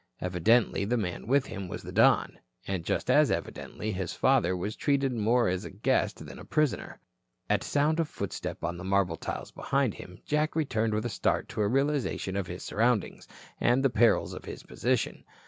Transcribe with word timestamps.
Evidently 0.19 0.83
the 0.83 0.97
man 0.97 1.27
with 1.27 1.45
him 1.45 1.67
was 1.67 1.83
the 1.83 1.91
Don. 1.91 2.39
And 2.65 2.89
as 2.89 3.29
evidently 3.29 3.91
his 3.91 4.13
father 4.13 4.57
was 4.57 4.75
treated 4.75 5.13
more 5.13 5.47
as 5.47 5.63
guest 5.83 6.25
than 6.25 6.43
prisoner. 6.47 6.99
At 7.47 7.63
sound 7.63 7.99
of 7.99 8.07
a 8.09 8.11
footstep 8.11 8.63
on 8.63 8.77
the 8.77 8.83
marble 8.83 9.15
tiles 9.17 9.51
behind 9.51 9.93
him, 9.93 10.17
Jack 10.25 10.55
returned 10.55 10.95
with 10.95 11.05
a 11.05 11.09
start 11.09 11.47
to 11.49 11.61
a 11.61 11.67
realization 11.67 12.35
of 12.35 12.47
his 12.47 12.63
surroundings 12.63 13.27
and 13.59 13.83
the 13.85 13.91
perils 13.91 14.33
of 14.33 14.45
his 14.45 14.63
position. 14.63 15.23